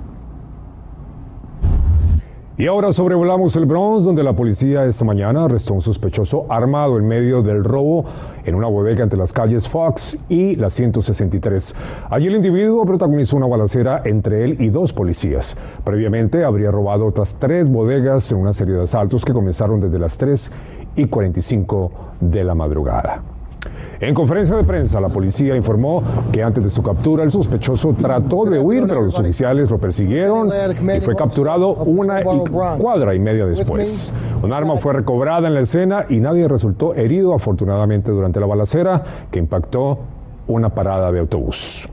Y 2.60 2.68
ahora 2.68 2.92
sobrevolamos 2.92 3.56
el 3.56 3.66
Bronx, 3.66 4.04
donde 4.04 4.22
la 4.22 4.34
policía 4.34 4.84
esta 4.84 5.06
mañana 5.06 5.46
arrestó 5.46 5.72
a 5.72 5.76
un 5.78 5.82
sospechoso 5.82 6.46
armado 6.50 6.98
en 6.98 7.08
medio 7.08 7.42
del 7.42 7.64
robo 7.64 8.04
en 8.44 8.54
una 8.54 8.68
bodega 8.68 9.02
entre 9.02 9.18
las 9.18 9.32
calles 9.32 9.70
Fox 9.70 10.18
y 10.28 10.58
la 10.58 10.70
163. 10.70 11.74
Allí 12.10 12.28
el 12.28 12.36
individuo 12.36 12.84
protagonizó 12.84 13.38
una 13.38 13.48
balacera 13.48 14.02
entre 14.04 14.44
él 14.44 14.58
y 14.60 14.72
dos 14.72 14.92
policías. 14.92 15.56
Previamente 15.86 16.44
habría 16.44 16.70
robado 16.70 17.06
otras 17.06 17.34
tres 17.40 17.70
bodegas 17.70 18.30
en 18.34 18.40
una 18.40 18.52
serie 18.52 18.74
de 18.74 18.84
asaltos 18.84 19.24
que 19.24 19.32
comenzaron 19.32 19.80
desde 19.80 19.98
las 19.98 20.18
3 20.18 20.52
y 20.98 21.06
45 21.06 21.92
de 22.20 22.44
la 22.44 22.56
madrugada. 22.56 23.39
En 24.00 24.14
conferencia 24.14 24.56
de 24.56 24.64
prensa, 24.64 25.02
la 25.02 25.10
policía 25.10 25.56
informó 25.56 26.02
que 26.32 26.42
antes 26.42 26.64
de 26.64 26.70
su 26.70 26.82
captura, 26.82 27.24
el 27.24 27.32
sospechoso 27.32 27.94
trató 27.94 28.46
de 28.46 28.58
huir, 28.60 28.86
pero 28.88 29.02
los 29.02 29.20
oficiales 29.20 29.70
lo 29.70 29.78
persiguieron 29.78 30.50
y 30.96 31.02
fue 31.02 31.16
capturado 31.16 31.74
una 31.74 32.22
cuadra 32.24 33.14
y 33.14 33.20
media 33.20 33.46
después. 33.46 34.14
Un 34.42 34.54
arma 34.54 34.78
fue 34.78 34.94
recobrada 34.94 35.48
en 35.48 35.54
la 35.54 35.62
escena 35.62 36.06
y 36.08 36.20
nadie 36.20 36.48
resultó 36.48 36.96
herido, 36.96 37.34
afortunadamente, 37.34 38.12
durante 38.12 38.40
la 38.40 38.46
balacera 38.46 39.04
que 39.32 39.40
impactó 39.40 40.00
una 40.48 40.70
parada 40.70 41.12
de 41.12 41.20
autobús. 41.20 41.90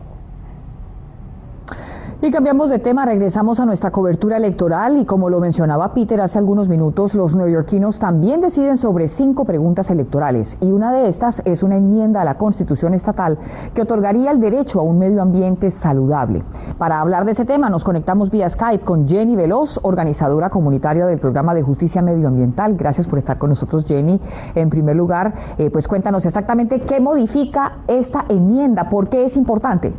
Y 2.22 2.30
cambiamos 2.30 2.70
de 2.70 2.78
tema, 2.78 3.04
regresamos 3.04 3.60
a 3.60 3.66
nuestra 3.66 3.90
cobertura 3.90 4.38
electoral 4.38 4.96
y 4.96 5.04
como 5.04 5.28
lo 5.28 5.38
mencionaba 5.38 5.92
Peter 5.92 6.18
hace 6.22 6.38
algunos 6.38 6.66
minutos, 6.66 7.14
los 7.14 7.34
neoyorquinos 7.34 7.98
también 7.98 8.40
deciden 8.40 8.78
sobre 8.78 9.08
cinco 9.08 9.44
preguntas 9.44 9.90
electorales 9.90 10.56
y 10.62 10.72
una 10.72 10.92
de 10.92 11.08
estas 11.08 11.42
es 11.44 11.62
una 11.62 11.76
enmienda 11.76 12.22
a 12.22 12.24
la 12.24 12.38
Constitución 12.38 12.94
estatal 12.94 13.36
que 13.74 13.82
otorgaría 13.82 14.30
el 14.30 14.40
derecho 14.40 14.80
a 14.80 14.82
un 14.82 14.98
medio 14.98 15.20
ambiente 15.20 15.70
saludable. 15.70 16.42
Para 16.78 17.02
hablar 17.02 17.26
de 17.26 17.32
este 17.32 17.44
tema 17.44 17.68
nos 17.68 17.84
conectamos 17.84 18.30
vía 18.30 18.48
Skype 18.48 18.82
con 18.82 19.06
Jenny 19.06 19.36
Veloz, 19.36 19.78
organizadora 19.82 20.48
comunitaria 20.48 21.04
del 21.04 21.18
programa 21.18 21.52
de 21.52 21.60
justicia 21.60 22.00
medioambiental. 22.00 22.76
Gracias 22.76 23.06
por 23.06 23.18
estar 23.18 23.36
con 23.36 23.50
nosotros, 23.50 23.84
Jenny. 23.84 24.22
En 24.54 24.70
primer 24.70 24.96
lugar, 24.96 25.34
eh, 25.58 25.68
pues 25.68 25.86
cuéntanos 25.86 26.24
exactamente 26.24 26.80
qué 26.80 26.98
modifica 26.98 27.80
esta 27.88 28.24
enmienda, 28.30 28.88
por 28.88 29.10
qué 29.10 29.26
es 29.26 29.36
importante. 29.36 29.92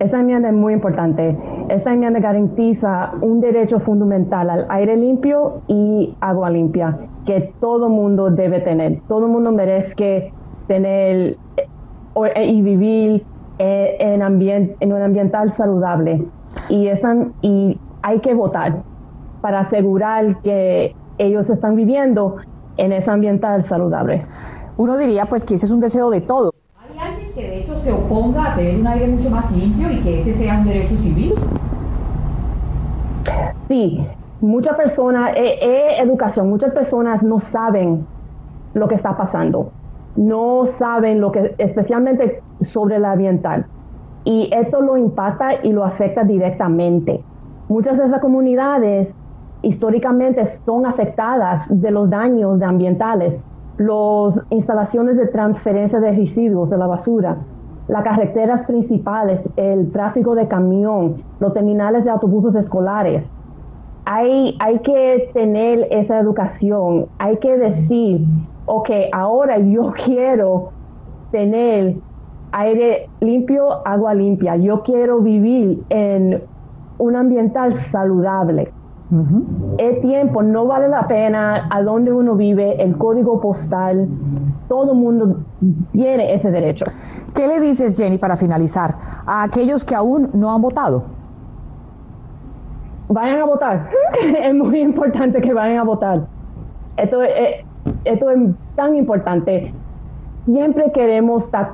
Esta 0.00 0.18
enmienda 0.18 0.48
es 0.48 0.54
muy 0.54 0.72
importante. 0.72 1.36
Esta 1.68 1.92
enmienda 1.92 2.20
garantiza 2.20 3.12
un 3.20 3.42
derecho 3.42 3.80
fundamental 3.80 4.48
al 4.48 4.66
aire 4.70 4.96
limpio 4.96 5.60
y 5.68 6.16
agua 6.22 6.48
limpia 6.48 6.96
que 7.26 7.52
todo 7.60 7.90
mundo 7.90 8.30
debe 8.30 8.60
tener. 8.60 9.02
Todo 9.08 9.28
mundo 9.28 9.52
merece 9.52 10.32
tener 10.66 11.36
eh, 12.34 12.46
y 12.46 12.62
vivir 12.62 13.26
eh, 13.58 13.96
en, 14.00 14.22
en 14.80 14.92
un 14.92 15.02
ambiental 15.02 15.50
saludable. 15.50 16.24
Y, 16.70 16.86
están, 16.86 17.34
y 17.42 17.78
hay 18.00 18.20
que 18.20 18.32
votar 18.32 18.82
para 19.42 19.60
asegurar 19.60 20.40
que 20.40 20.96
ellos 21.18 21.50
están 21.50 21.76
viviendo 21.76 22.36
en 22.78 22.92
ese 22.92 23.10
ambiental 23.10 23.66
saludable. 23.66 24.22
Uno 24.78 24.96
diría 24.96 25.26
pues 25.26 25.44
que 25.44 25.56
ese 25.56 25.66
es 25.66 25.72
un 25.72 25.80
deseo 25.80 26.08
de 26.08 26.22
todo. 26.22 26.54
¿Hay 28.10 28.16
alguien 28.16 28.34
que 28.34 28.40
de 28.40 28.50
hecho 28.50 28.50
se 28.50 28.50
oponga 28.50 28.52
a 28.52 28.56
tener 28.56 28.80
un 28.80 28.86
aire 28.86 29.06
mucho 29.06 29.30
más 29.30 29.52
limpio 29.52 29.90
y 29.90 30.00
que 30.00 30.18
este 30.18 30.34
sea 30.34 30.58
un 30.58 30.64
derecho 30.64 30.96
civil? 30.96 31.34
Sí, 33.68 34.06
muchas 34.40 34.76
personas, 34.76 35.32
eh, 35.36 35.58
eh, 35.62 36.02
educación, 36.02 36.48
muchas 36.50 36.72
personas 36.72 37.22
no 37.22 37.38
saben 37.38 38.06
lo 38.74 38.88
que 38.88 38.96
está 38.96 39.16
pasando, 39.16 39.70
no 40.16 40.66
saben 40.66 41.20
lo 41.20 41.30
que, 41.30 41.54
especialmente 41.58 42.42
sobre 42.72 42.96
el 42.96 43.04
ambiental. 43.04 43.66
Y 44.24 44.50
esto 44.52 44.80
lo 44.80 44.96
impacta 44.96 45.62
y 45.62 45.72
lo 45.72 45.84
afecta 45.84 46.24
directamente. 46.24 47.22
Muchas 47.68 47.96
de 47.96 48.06
esas 48.06 48.20
comunidades 48.20 49.08
históricamente 49.62 50.44
son 50.66 50.84
afectadas 50.84 51.66
de 51.68 51.90
los 51.90 52.10
daños 52.10 52.60
ambientales, 52.62 53.38
las 53.78 54.40
instalaciones 54.50 55.16
de 55.16 55.26
transferencia 55.28 56.00
de 56.00 56.10
residuos 56.10 56.70
de 56.70 56.76
la 56.76 56.86
basura, 56.86 57.38
las 57.90 58.04
carreteras 58.04 58.64
principales, 58.66 59.42
el 59.56 59.90
tráfico 59.90 60.36
de 60.36 60.46
camión, 60.46 61.16
los 61.40 61.52
terminales 61.52 62.04
de 62.04 62.10
autobuses 62.10 62.54
escolares. 62.54 63.28
Hay, 64.04 64.56
hay 64.60 64.78
que 64.78 65.30
tener 65.34 65.88
esa 65.90 66.20
educación, 66.20 67.06
hay 67.18 67.36
que 67.38 67.56
decir, 67.56 68.24
ok, 68.66 68.90
ahora 69.12 69.58
yo 69.58 69.92
quiero 70.04 70.70
tener 71.32 71.96
aire 72.52 73.08
limpio, 73.20 73.86
agua 73.86 74.14
limpia, 74.14 74.56
yo 74.56 74.82
quiero 74.82 75.20
vivir 75.20 75.82
en 75.88 76.42
un 76.98 77.16
ambiental 77.16 77.76
saludable. 77.90 78.72
Es 79.78 80.00
tiempo, 80.02 80.42
no 80.42 80.66
vale 80.66 80.86
la 80.86 81.08
pena 81.08 81.66
a 81.68 81.82
dónde 81.82 82.12
uno 82.12 82.36
vive, 82.36 82.80
el 82.80 82.96
código 82.96 83.40
postal, 83.40 84.08
todo 84.68 84.92
el 84.92 84.98
mundo 84.98 85.38
tiene 85.90 86.32
ese 86.34 86.50
derecho. 86.52 86.84
¿Qué 87.34 87.48
le 87.48 87.58
dices, 87.58 87.96
Jenny, 87.96 88.18
para 88.18 88.36
finalizar, 88.36 88.94
a 89.26 89.42
aquellos 89.42 89.84
que 89.84 89.96
aún 89.96 90.30
no 90.32 90.52
han 90.54 90.62
votado? 90.62 91.02
Vayan 93.08 93.40
a 93.40 93.44
votar. 93.46 93.90
es 94.42 94.54
muy 94.54 94.80
importante 94.80 95.40
que 95.40 95.52
vayan 95.52 95.78
a 95.78 95.84
votar. 95.84 96.26
Esto 96.96 97.22
es, 97.22 97.64
esto 98.04 98.30
es 98.30 98.38
tan 98.76 98.94
importante. 98.94 99.74
Siempre 100.44 100.92
queremos 100.92 101.44
estar 101.44 101.72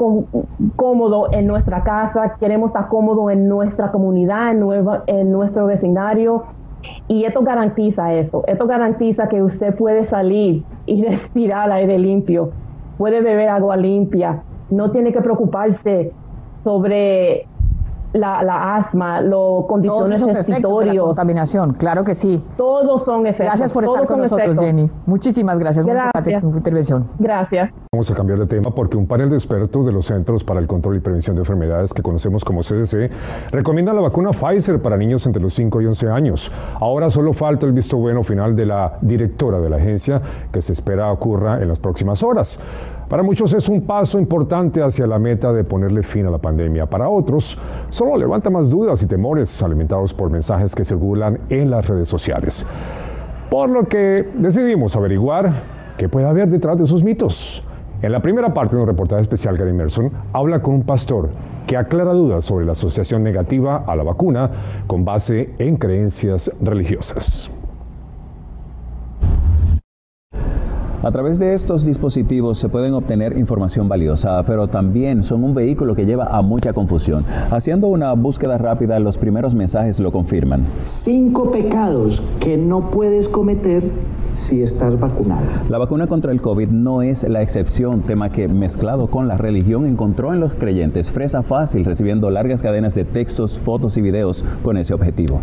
cómodo 0.76 1.28
en 1.32 1.46
nuestra 1.46 1.82
casa, 1.84 2.34
queremos 2.40 2.70
estar 2.70 2.88
cómodo 2.88 3.30
en 3.30 3.46
nuestra 3.46 3.92
comunidad, 3.92 4.52
en, 4.52 4.66
en 5.06 5.30
nuestro 5.30 5.66
vecindario 5.66 6.55
y 7.08 7.24
esto 7.24 7.42
garantiza 7.42 8.12
eso, 8.14 8.44
esto 8.46 8.66
garantiza 8.66 9.28
que 9.28 9.42
usted 9.42 9.74
puede 9.74 10.04
salir 10.04 10.64
y 10.86 11.04
respirar 11.08 11.70
aire 11.70 11.98
limpio, 11.98 12.52
puede 12.98 13.20
beber 13.20 13.48
agua 13.48 13.76
limpia, 13.76 14.42
no 14.70 14.90
tiene 14.90 15.12
que 15.12 15.20
preocuparse 15.20 16.12
sobre 16.64 17.46
la, 18.16 18.76
asma, 18.76 19.20
las 19.20 19.66
condiciones 19.68 20.22
respiratorias. 20.22 21.04
contaminación, 21.04 21.74
claro 21.74 22.04
que 22.04 22.14
sí. 22.14 22.42
Todos 22.56 23.04
son 23.04 23.26
efectos. 23.26 23.46
Gracias 23.46 23.72
por 23.72 23.84
estar 23.84 24.06
con 24.06 24.20
nosotros, 24.20 24.58
Jenny. 24.58 24.90
Muchísimas 25.06 25.58
gracias, 25.58 25.84
gracias. 25.84 26.42
por 26.42 26.52
tu 26.52 26.58
intervención. 26.58 27.08
Gracias. 27.18 27.70
Vamos 27.92 28.10
a 28.10 28.14
cambiar 28.14 28.38
de 28.38 28.46
tema 28.46 28.70
porque 28.70 28.96
un 28.96 29.06
panel 29.06 29.30
de 29.30 29.36
expertos 29.36 29.86
de 29.86 29.92
los 29.92 30.06
Centros 30.06 30.44
para 30.44 30.60
el 30.60 30.66
Control 30.66 30.96
y 30.96 31.00
Prevención 31.00 31.36
de 31.36 31.42
Enfermedades 31.42 31.94
que 31.94 32.02
conocemos 32.02 32.44
como 32.44 32.60
CDC 32.60 33.10
recomienda 33.50 33.92
la 33.92 34.02
vacuna 34.02 34.30
Pfizer 34.30 34.80
para 34.80 34.96
niños 34.96 35.26
entre 35.26 35.42
los 35.42 35.54
5 35.54 35.80
y 35.80 35.86
11 35.86 36.08
años. 36.10 36.52
Ahora 36.80 37.10
solo 37.10 37.32
falta 37.32 37.66
el 37.66 37.72
visto 37.72 37.96
bueno 37.96 38.22
final 38.22 38.54
de 38.54 38.66
la 38.66 38.98
directora 39.00 39.60
de 39.60 39.70
la 39.70 39.76
agencia 39.76 40.20
que 40.52 40.60
se 40.60 40.72
espera 40.72 41.10
ocurra 41.10 41.62
en 41.62 41.68
las 41.68 41.78
próximas 41.78 42.22
horas. 42.22 42.60
Para 43.08 43.22
muchos 43.22 43.52
es 43.52 43.68
un 43.68 43.82
paso 43.82 44.18
importante 44.18 44.82
hacia 44.82 45.06
la 45.06 45.20
meta 45.20 45.52
de 45.52 45.62
ponerle 45.62 46.02
fin 46.02 46.26
a 46.26 46.30
la 46.30 46.38
pandemia. 46.38 46.86
Para 46.86 47.08
otros, 47.08 47.56
solo 47.88 48.16
levanta 48.16 48.50
más 48.50 48.68
dudas 48.68 49.00
y 49.00 49.06
temores 49.06 49.62
alimentados 49.62 50.12
por 50.12 50.28
mensajes 50.28 50.74
que 50.74 50.84
circulan 50.84 51.38
en 51.48 51.70
las 51.70 51.86
redes 51.86 52.08
sociales. 52.08 52.66
Por 53.48 53.70
lo 53.70 53.84
que 53.84 54.28
decidimos 54.34 54.96
averiguar 54.96 55.52
qué 55.96 56.08
puede 56.08 56.26
haber 56.26 56.48
detrás 56.48 56.78
de 56.78 56.84
esos 56.84 57.04
mitos. 57.04 57.62
En 58.02 58.10
la 58.10 58.20
primera 58.20 58.52
parte 58.52 58.74
de 58.74 58.82
un 58.82 58.88
reportaje 58.88 59.22
especial, 59.22 59.56
Gary 59.56 59.70
Emerson 59.70 60.10
habla 60.32 60.60
con 60.60 60.74
un 60.74 60.82
pastor 60.82 61.30
que 61.68 61.76
aclara 61.76 62.12
dudas 62.12 62.44
sobre 62.44 62.66
la 62.66 62.72
asociación 62.72 63.22
negativa 63.22 63.84
a 63.86 63.94
la 63.94 64.02
vacuna 64.02 64.50
con 64.88 65.04
base 65.04 65.54
en 65.58 65.76
creencias 65.76 66.50
religiosas. 66.60 67.52
A 71.02 71.12
través 71.12 71.38
de 71.38 71.54
estos 71.54 71.84
dispositivos 71.84 72.58
se 72.58 72.68
pueden 72.68 72.94
obtener 72.94 73.36
información 73.36 73.88
valiosa, 73.88 74.42
pero 74.44 74.68
también 74.68 75.22
son 75.22 75.44
un 75.44 75.54
vehículo 75.54 75.94
que 75.94 76.06
lleva 76.06 76.24
a 76.26 76.40
mucha 76.42 76.72
confusión. 76.72 77.24
Haciendo 77.50 77.88
una 77.88 78.12
búsqueda 78.14 78.56
rápida, 78.58 78.98
los 78.98 79.18
primeros 79.18 79.54
mensajes 79.54 80.00
lo 80.00 80.10
confirman. 80.10 80.64
Cinco 80.82 81.50
pecados 81.50 82.22
que 82.40 82.56
no 82.56 82.90
puedes 82.90 83.28
cometer 83.28 83.90
si 84.32 84.62
estás 84.62 84.98
vacunado. 84.98 85.46
La 85.68 85.78
vacuna 85.78 86.06
contra 86.06 86.32
el 86.32 86.40
COVID 86.40 86.68
no 86.68 87.02
es 87.02 87.28
la 87.28 87.42
excepción, 87.42 88.02
tema 88.02 88.30
que 88.30 88.48
mezclado 88.48 89.08
con 89.08 89.28
la 89.28 89.36
religión 89.36 89.86
encontró 89.86 90.32
en 90.32 90.40
los 90.40 90.54
creyentes 90.54 91.10
fresa 91.10 91.42
fácil 91.42 91.84
recibiendo 91.84 92.30
largas 92.30 92.62
cadenas 92.62 92.94
de 92.94 93.04
textos, 93.04 93.58
fotos 93.58 93.96
y 93.96 94.00
videos 94.00 94.44
con 94.62 94.76
ese 94.76 94.94
objetivo 94.94 95.40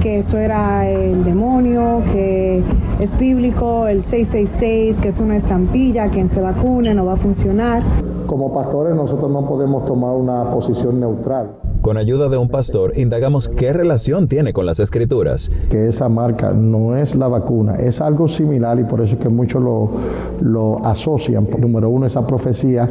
que 0.00 0.18
eso 0.18 0.38
era 0.38 0.88
el 0.88 1.24
demonio, 1.24 2.02
que 2.12 2.62
es 3.00 3.18
bíblico, 3.18 3.86
el 3.86 4.02
666, 4.02 5.00
que 5.00 5.08
es 5.08 5.20
una 5.20 5.36
estampilla, 5.36 6.08
quien 6.08 6.28
se 6.28 6.40
vacune 6.40 6.94
no 6.94 7.06
va 7.06 7.14
a 7.14 7.16
funcionar. 7.16 7.82
Como 8.26 8.52
pastores 8.52 8.94
nosotros 8.94 9.30
no 9.30 9.46
podemos 9.46 9.84
tomar 9.86 10.14
una 10.14 10.50
posición 10.50 11.00
neutral. 11.00 11.50
Con 11.88 11.96
ayuda 11.96 12.28
de 12.28 12.36
un 12.36 12.50
pastor, 12.50 12.92
indagamos 12.98 13.48
qué 13.48 13.72
relación 13.72 14.28
tiene 14.28 14.52
con 14.52 14.66
las 14.66 14.78
escrituras. 14.78 15.50
Que 15.70 15.88
esa 15.88 16.10
marca 16.10 16.52
no 16.52 16.94
es 16.94 17.14
la 17.14 17.28
vacuna, 17.28 17.76
es 17.76 18.02
algo 18.02 18.28
similar 18.28 18.78
y 18.78 18.84
por 18.84 19.00
eso 19.00 19.14
es 19.14 19.20
que 19.22 19.30
muchos 19.30 19.62
lo, 19.62 19.90
lo 20.42 20.84
asocian. 20.84 21.48
Número 21.58 21.88
uno, 21.88 22.04
esa 22.04 22.26
profecía 22.26 22.90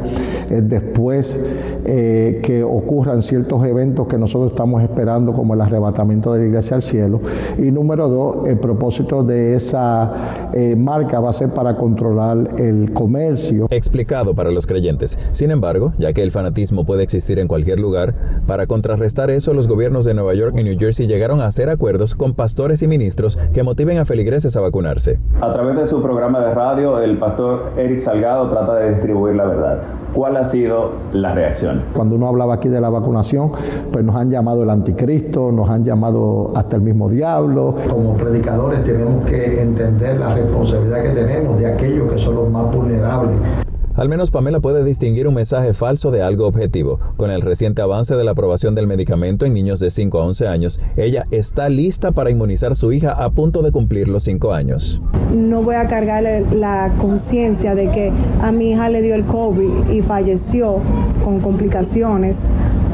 es 0.50 0.68
después 0.68 1.38
eh, 1.84 2.40
que 2.42 2.64
ocurran 2.64 3.22
ciertos 3.22 3.64
eventos 3.64 4.08
que 4.08 4.18
nosotros 4.18 4.50
estamos 4.50 4.82
esperando, 4.82 5.32
como 5.32 5.54
el 5.54 5.60
arrebatamiento 5.60 6.32
de 6.32 6.40
la 6.40 6.46
iglesia 6.46 6.74
al 6.74 6.82
cielo. 6.82 7.20
Y 7.56 7.70
número 7.70 8.08
dos, 8.08 8.48
el 8.48 8.58
propósito 8.58 9.22
de 9.22 9.54
esa 9.54 10.50
eh, 10.54 10.74
marca 10.74 11.20
va 11.20 11.30
a 11.30 11.34
ser 11.34 11.50
para 11.50 11.76
controlar 11.76 12.60
el 12.60 12.92
comercio. 12.94 13.68
Explicado 13.70 14.34
para 14.34 14.50
los 14.50 14.66
creyentes. 14.66 15.16
Sin 15.30 15.52
embargo, 15.52 15.92
ya 15.98 16.12
que 16.12 16.24
el 16.24 16.32
fanatismo 16.32 16.84
puede 16.84 17.04
existir 17.04 17.38
en 17.38 17.46
cualquier 17.46 17.78
lugar, 17.78 18.12
para 18.48 18.66
contrarrestar 18.88 19.28
eso, 19.28 19.52
los 19.52 19.68
gobiernos 19.68 20.06
de 20.06 20.14
Nueva 20.14 20.32
York 20.32 20.54
y 20.56 20.64
New 20.64 20.78
Jersey 20.78 21.06
llegaron 21.06 21.42
a 21.42 21.46
hacer 21.46 21.68
acuerdos 21.68 22.14
con 22.14 22.32
pastores 22.32 22.82
y 22.82 22.88
ministros 22.88 23.36
que 23.52 23.62
motiven 23.62 23.98
a 23.98 24.06
feligreses 24.06 24.56
a 24.56 24.62
vacunarse. 24.62 25.18
A 25.42 25.52
través 25.52 25.76
de 25.76 25.86
su 25.86 26.00
programa 26.00 26.40
de 26.40 26.54
radio, 26.54 26.98
el 26.98 27.18
pastor 27.18 27.72
Eric 27.76 27.98
Salgado 27.98 28.48
trata 28.48 28.76
de 28.76 28.92
distribuir 28.92 29.36
la 29.36 29.44
verdad. 29.44 29.78
¿Cuál 30.14 30.38
ha 30.38 30.46
sido 30.46 30.92
la 31.12 31.34
reacción? 31.34 31.82
Cuando 31.92 32.16
uno 32.16 32.28
hablaba 32.28 32.54
aquí 32.54 32.70
de 32.70 32.80
la 32.80 32.88
vacunación, 32.88 33.52
pues 33.92 34.02
nos 34.02 34.16
han 34.16 34.30
llamado 34.30 34.62
el 34.62 34.70
anticristo, 34.70 35.52
nos 35.52 35.68
han 35.68 35.84
llamado 35.84 36.52
hasta 36.56 36.76
el 36.76 36.80
mismo 36.80 37.10
diablo. 37.10 37.74
Como 37.90 38.16
predicadores 38.16 38.84
tenemos 38.84 39.26
que 39.26 39.60
entender 39.60 40.18
la 40.18 40.34
responsabilidad 40.34 41.02
que 41.02 41.10
tenemos 41.10 41.60
de 41.60 41.66
aquellos 41.66 42.10
que 42.10 42.18
son 42.18 42.36
los 42.36 42.48
más 42.48 42.74
vulnerables. 42.74 43.67
Al 43.98 44.08
menos 44.08 44.30
Pamela 44.30 44.60
puede 44.60 44.84
distinguir 44.84 45.26
un 45.26 45.34
mensaje 45.34 45.74
falso 45.74 46.12
de 46.12 46.22
algo 46.22 46.46
objetivo. 46.46 47.00
Con 47.16 47.32
el 47.32 47.42
reciente 47.42 47.82
avance 47.82 48.14
de 48.14 48.22
la 48.22 48.30
aprobación 48.30 48.76
del 48.76 48.86
medicamento 48.86 49.44
en 49.44 49.54
niños 49.54 49.80
de 49.80 49.90
5 49.90 50.20
a 50.20 50.24
11 50.24 50.46
años, 50.46 50.80
ella 50.96 51.26
está 51.32 51.68
lista 51.68 52.12
para 52.12 52.30
inmunizar 52.30 52.70
a 52.70 52.74
su 52.76 52.92
hija 52.92 53.10
a 53.10 53.28
punto 53.30 53.60
de 53.60 53.72
cumplir 53.72 54.06
los 54.06 54.22
5 54.22 54.52
años. 54.52 55.02
No 55.34 55.64
voy 55.64 55.74
a 55.74 55.88
cargar 55.88 56.22
la 56.22 56.94
conciencia 56.98 57.74
de 57.74 57.90
que 57.90 58.12
a 58.40 58.52
mi 58.52 58.70
hija 58.70 58.88
le 58.88 59.02
dio 59.02 59.16
el 59.16 59.24
COVID 59.24 59.90
y 59.90 60.00
falleció 60.02 60.76
con 61.24 61.40
complicaciones 61.40 62.50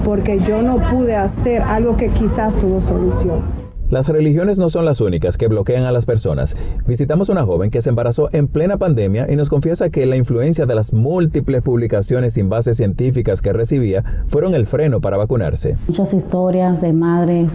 porque 0.07 0.41
yo 0.41 0.63
no 0.63 0.79
pude 0.91 1.17
hacer 1.17 1.61
algo 1.61 1.99
que 1.99 2.09
quizás 2.09 2.57
tuvo 2.57 2.81
solución. 2.81 3.64
Las 3.95 4.09
religiones 4.09 4.59
no 4.59 4.71
son 4.71 4.87
las 4.87 5.01
únicas 5.01 5.39
que 5.39 5.47
bloquean 5.47 5.85
a 5.85 5.93
las 5.93 6.05
personas. 6.05 6.57
Visitamos 6.85 7.29
una 7.29 7.45
joven 7.45 7.71
que 7.71 7.81
se 7.81 7.91
embarazó 7.91 8.29
en 8.33 8.49
plena 8.49 8.77
pandemia 8.77 9.31
y 9.31 9.37
nos 9.37 9.49
confiesa 9.49 9.89
que 9.89 10.05
la 10.05 10.17
influencia 10.17 10.67
de 10.67 10.75
las 10.75 10.93
múltiples 10.93 11.63
publicaciones 11.63 12.35
sin 12.35 12.49
bases 12.49 12.77
científicas 12.77 13.41
que 13.41 13.53
recibía 13.53 14.03
fueron 14.27 14.55
el 14.55 14.67
freno 14.67 15.01
para 15.01 15.17
vacunarse. 15.17 15.77
Muchas 15.87 16.13
historias 16.13 16.83
de 16.83 16.93
madres 16.93 17.53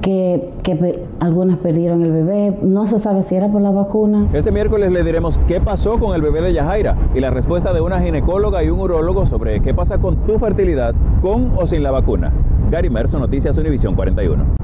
que, 0.00 0.54
algunas 1.20 1.58
perdieron 1.58 2.00
el 2.00 2.12
bebé, 2.12 2.56
no 2.62 2.86
se 2.86 2.98
sabe 2.98 3.22
si 3.28 3.34
era 3.34 3.52
por 3.52 3.60
la 3.60 3.70
vacuna. 3.70 4.30
Este 4.32 4.52
miércoles 4.52 4.90
le 4.90 5.04
diremos 5.04 5.38
qué 5.46 5.60
pasó 5.60 5.98
con 5.98 6.14
el 6.14 6.22
bebé 6.22 6.40
de 6.40 6.54
Yajaira 6.54 6.96
y 7.14 7.20
la 7.20 7.28
respuesta 7.28 7.74
de 7.74 7.82
una 7.82 8.00
ginecóloga 8.00 8.64
y 8.64 8.70
un 8.70 8.80
urólogo 8.80 9.26
sobre 9.26 9.60
qué 9.60 9.74
pasa 9.74 9.98
con 9.98 10.24
tu 10.24 10.38
fertilidad 10.38 10.94
con 11.20 11.52
o 11.58 11.66
sin 11.66 11.82
la 11.82 11.90
vacuna. 11.90 12.32
Gary 12.70 12.88
Merso, 12.88 13.18
Noticias 13.18 13.58
Univisión 13.58 13.94
41. 13.94 14.63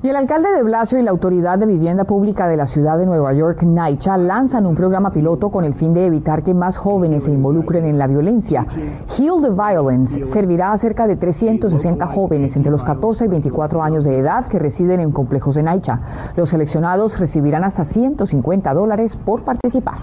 Y 0.00 0.08
el 0.08 0.14
alcalde 0.14 0.52
de 0.52 0.62
Blasio 0.62 0.96
y 1.00 1.02
la 1.02 1.10
Autoridad 1.10 1.58
de 1.58 1.66
Vivienda 1.66 2.04
Pública 2.04 2.46
de 2.46 2.56
la 2.56 2.66
ciudad 2.66 2.98
de 2.98 3.04
Nueva 3.04 3.32
York, 3.32 3.64
NYCHA, 3.64 4.16
lanzan 4.16 4.64
un 4.64 4.76
programa 4.76 5.10
piloto 5.10 5.50
con 5.50 5.64
el 5.64 5.74
fin 5.74 5.92
de 5.92 6.06
evitar 6.06 6.44
que 6.44 6.54
más 6.54 6.76
jóvenes 6.76 7.24
se 7.24 7.32
involucren 7.32 7.84
en 7.84 7.98
la 7.98 8.06
violencia. 8.06 8.64
Heal 9.18 9.42
the 9.42 9.50
Violence 9.50 10.24
servirá 10.24 10.70
a 10.70 10.78
cerca 10.78 11.08
de 11.08 11.16
360 11.16 12.06
jóvenes 12.06 12.54
entre 12.54 12.70
los 12.70 12.84
14 12.84 13.24
y 13.24 13.28
24 13.28 13.82
años 13.82 14.04
de 14.04 14.18
edad 14.18 14.46
que 14.46 14.60
residen 14.60 15.00
en 15.00 15.10
complejos 15.10 15.56
de 15.56 15.64
NYCHA. 15.64 16.00
Los 16.36 16.50
seleccionados 16.50 17.18
recibirán 17.18 17.64
hasta 17.64 17.82
150 17.82 18.72
dólares 18.74 19.16
por 19.16 19.42
participar. 19.42 19.98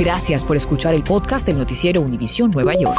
Gracias 0.00 0.42
por 0.42 0.56
escuchar 0.56 0.94
el 0.94 1.04
podcast 1.04 1.46
del 1.46 1.56
noticiero 1.56 2.00
Univisión 2.00 2.50
Nueva 2.50 2.74
York. 2.74 2.98